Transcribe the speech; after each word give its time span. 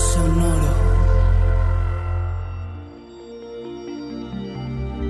Sonoro. 0.00 0.74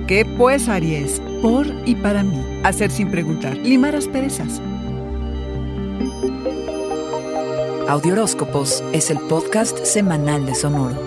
¿Qué 0.07 0.25
pues, 0.37 0.67
Aries? 0.67 1.21
Por 1.41 1.67
y 1.85 1.95
para 1.95 2.23
mí. 2.23 2.43
Hacer 2.63 2.91
sin 2.91 3.09
preguntar. 3.09 3.55
Limar 3.57 3.95
asperezas. 3.95 4.61
Audioróscopos 7.87 8.83
es 8.91 9.09
el 9.09 9.19
podcast 9.19 9.85
semanal 9.85 10.45
de 10.45 10.55
Sonoro. 10.55 10.99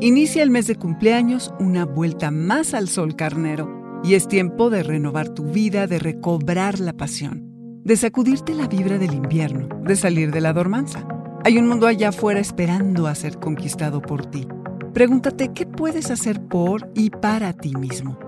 Inicia 0.00 0.44
el 0.44 0.50
mes 0.50 0.68
de 0.68 0.76
cumpleaños, 0.76 1.52
una 1.58 1.84
vuelta 1.84 2.30
más 2.30 2.72
al 2.72 2.88
sol 2.88 3.16
carnero, 3.16 4.00
y 4.04 4.14
es 4.14 4.28
tiempo 4.28 4.70
de 4.70 4.84
renovar 4.84 5.28
tu 5.30 5.42
vida, 5.44 5.88
de 5.88 5.98
recobrar 5.98 6.78
la 6.78 6.92
pasión, 6.92 7.47
de 7.88 7.96
sacudirte 7.96 8.52
la 8.52 8.68
vibra 8.68 8.98
del 8.98 9.14
invierno, 9.14 9.66
de 9.82 9.96
salir 9.96 10.30
de 10.30 10.42
la 10.42 10.52
dormanza. 10.52 11.08
Hay 11.42 11.56
un 11.56 11.66
mundo 11.66 11.86
allá 11.86 12.10
afuera 12.10 12.38
esperando 12.38 13.06
a 13.06 13.14
ser 13.14 13.38
conquistado 13.38 14.02
por 14.02 14.26
ti. 14.26 14.46
Pregúntate 14.92 15.54
qué 15.54 15.64
puedes 15.64 16.10
hacer 16.10 16.38
por 16.38 16.90
y 16.94 17.08
para 17.08 17.54
ti 17.54 17.74
mismo. 17.74 18.18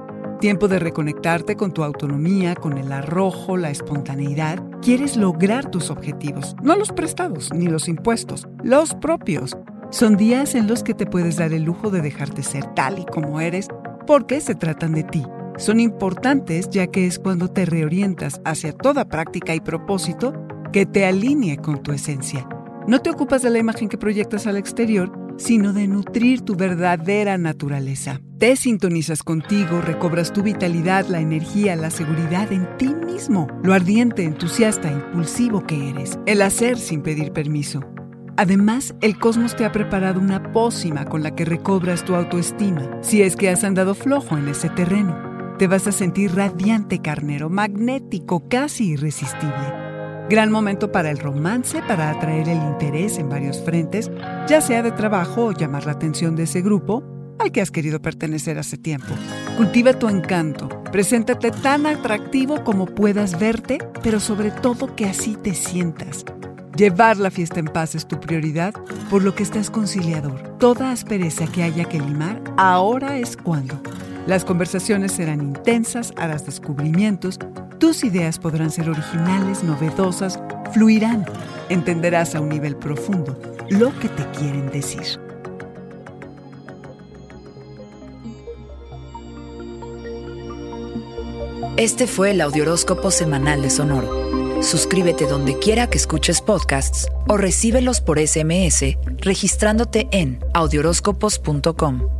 Tiempo 0.41 0.66
de 0.66 0.78
reconectarte 0.78 1.56
con 1.56 1.75
tu 1.75 1.84
autonomía, 1.84 2.55
con 2.55 2.78
el 2.78 2.91
arrojo, 2.91 3.58
la 3.58 3.69
espontaneidad. 3.69 4.64
Quieres 4.81 5.19
lograr 5.19 5.70
tus 5.70 5.91
objetivos, 5.91 6.56
no 6.62 6.75
los 6.75 6.91
prestados 6.91 7.53
ni 7.53 7.66
los 7.66 7.86
impuestos, 7.86 8.48
los 8.64 8.94
propios. 8.94 9.58
Son 9.91 10.16
días 10.16 10.55
en 10.55 10.69
los 10.69 10.83
que 10.83 10.94
te 10.94 11.05
puedes 11.05 11.36
dar 11.36 11.53
el 11.53 11.64
lujo 11.64 11.91
de 11.91 12.00
dejarte 12.00 12.42
ser 12.42 12.64
tal 12.75 12.98
y 12.98 13.05
como 13.05 13.42
eres 13.42 13.69
porque 14.06 14.41
se 14.41 14.55
tratan 14.55 14.92
de 14.92 15.03
ti. 15.03 15.22
Son 15.61 15.78
importantes 15.78 16.70
ya 16.70 16.86
que 16.86 17.06
es 17.06 17.19
cuando 17.19 17.48
te 17.48 17.66
reorientas 17.66 18.41
hacia 18.47 18.72
toda 18.72 19.05
práctica 19.05 19.55
y 19.55 19.61
propósito 19.61 20.33
que 20.72 20.86
te 20.86 21.05
alinee 21.05 21.58
con 21.58 21.83
tu 21.83 21.92
esencia. 21.92 22.48
No 22.86 23.03
te 23.03 23.11
ocupas 23.11 23.42
de 23.42 23.50
la 23.50 23.58
imagen 23.58 23.91
que 23.91 23.98
proyectas 23.98 24.47
al 24.47 24.56
exterior, 24.56 25.12
sino 25.36 25.75
de 25.75 25.86
nutrir 25.86 26.41
tu 26.41 26.56
verdadera 26.56 27.36
naturaleza. 27.36 28.22
Te 28.38 28.56
sintonizas 28.56 29.22
contigo, 29.22 29.83
recobras 29.83 30.33
tu 30.33 30.42
vitalidad, 30.42 31.06
la 31.08 31.20
energía, 31.20 31.77
la 31.77 31.91
seguridad 31.91 32.50
en 32.53 32.66
ti 32.78 32.94
mismo, 32.94 33.47
lo 33.62 33.75
ardiente, 33.75 34.25
entusiasta, 34.25 34.91
impulsivo 34.91 35.66
que 35.66 35.91
eres, 35.91 36.19
el 36.25 36.41
hacer 36.41 36.78
sin 36.78 37.03
pedir 37.03 37.33
permiso. 37.33 37.81
Además, 38.38 38.94
el 39.03 39.19
cosmos 39.19 39.55
te 39.56 39.66
ha 39.66 39.72
preparado 39.72 40.20
una 40.20 40.55
pócima 40.55 41.05
con 41.05 41.22
la 41.22 41.34
que 41.34 41.44
recobras 41.44 42.03
tu 42.03 42.14
autoestima, 42.14 42.91
si 43.03 43.20
es 43.20 43.36
que 43.36 43.50
has 43.50 43.62
andado 43.62 43.94
flojo 43.94 44.38
en 44.38 44.48
ese 44.48 44.70
terreno. 44.70 45.29
Te 45.61 45.66
vas 45.66 45.86
a 45.86 45.92
sentir 45.92 46.34
radiante 46.34 47.03
carnero, 47.03 47.50
magnético, 47.50 48.48
casi 48.48 48.92
irresistible. 48.92 49.75
Gran 50.30 50.50
momento 50.50 50.91
para 50.91 51.11
el 51.11 51.19
romance, 51.19 51.83
para 51.86 52.08
atraer 52.08 52.48
el 52.48 52.56
interés 52.56 53.19
en 53.19 53.28
varios 53.28 53.62
frentes, 53.62 54.10
ya 54.49 54.62
sea 54.62 54.82
de 54.82 54.91
trabajo 54.91 55.44
o 55.44 55.53
llamar 55.53 55.84
la 55.84 55.93
atención 55.93 56.34
de 56.34 56.44
ese 56.44 56.62
grupo 56.62 57.04
al 57.38 57.53
que 57.53 57.60
has 57.60 57.70
querido 57.70 58.00
pertenecer 58.00 58.59
hace 58.59 58.78
tiempo. 58.78 59.12
Cultiva 59.59 59.93
tu 59.93 60.09
encanto, 60.09 60.70
preséntate 60.91 61.50
tan 61.50 61.84
atractivo 61.84 62.65
como 62.65 62.87
puedas 62.87 63.38
verte, 63.38 63.76
pero 64.03 64.19
sobre 64.19 64.53
todo 64.53 64.97
que 64.97 65.04
así 65.04 65.37
te 65.37 65.53
sientas. 65.53 66.25
Llevar 66.75 67.19
la 67.19 67.31
fiesta 67.31 67.60
en 67.60 67.66
paz 67.66 67.94
es 67.94 68.09
tu 68.09 68.19
prioridad, 68.19 68.72
por 69.10 69.22
lo 69.22 69.34
que 69.34 69.43
estás 69.43 69.69
conciliador. 69.69 70.56
Toda 70.56 70.91
aspereza 70.91 71.47
que 71.47 71.65
haya 71.65 71.84
que 71.84 72.00
limar, 72.00 72.43
ahora 72.56 73.19
es 73.19 73.37
cuando. 73.37 73.78
Las 74.30 74.44
conversaciones 74.44 75.10
serán 75.10 75.41
intensas, 75.41 76.12
harás 76.16 76.46
descubrimientos, 76.46 77.36
tus 77.80 78.04
ideas 78.04 78.38
podrán 78.38 78.70
ser 78.70 78.88
originales, 78.88 79.64
novedosas, 79.64 80.38
fluirán. 80.72 81.26
Entenderás 81.68 82.36
a 82.36 82.40
un 82.40 82.48
nivel 82.48 82.76
profundo 82.76 83.36
lo 83.70 83.92
que 83.98 84.08
te 84.08 84.24
quieren 84.38 84.70
decir. 84.70 85.02
Este 91.76 92.06
fue 92.06 92.30
el 92.30 92.40
Audioróscopo 92.40 93.10
semanal 93.10 93.62
de 93.62 93.70
Sonoro. 93.70 94.62
Suscríbete 94.62 95.26
donde 95.26 95.58
quiera 95.58 95.88
que 95.88 95.98
escuches 95.98 96.40
podcasts 96.40 97.08
o 97.26 97.36
recíbelos 97.36 98.00
por 98.00 98.20
SMS 98.20 98.96
registrándote 99.22 100.06
en 100.12 100.38
audioróscopos.com. 100.54 102.19